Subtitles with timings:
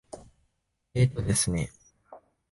[0.95, 1.69] えーとですね。